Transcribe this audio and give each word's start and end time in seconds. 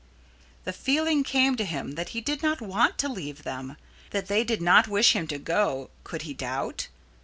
The 0.63 0.73
feeling 0.73 1.23
came 1.23 1.55
to 1.57 1.63
him 1.63 1.91
that 1.91 2.09
he 2.09 2.21
did 2.21 2.41
not 2.41 2.59
want 2.59 2.97
to 2.97 3.07
leave 3.07 3.43
them. 3.43 3.77
That 4.09 4.29
they 4.29 4.43
did 4.43 4.59
not 4.59 4.87
wish 4.87 5.15
him 5.15 5.27
to 5.27 5.37
go, 5.37 5.91
could 6.03 6.23
he 6.23 6.33
doubt? 6.33 6.87